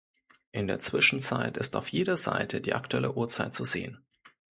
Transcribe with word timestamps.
In 0.51 0.65
der 0.65 0.79
Zwischenzeit 0.79 1.57
ist 1.57 1.75
auf 1.75 1.89
jeder 1.91 2.17
Seite 2.17 2.59
die 2.59 2.73
aktuelle 2.73 3.13
Uhrzeit 3.13 3.53
zu 3.53 3.63
sehen. 3.63 4.03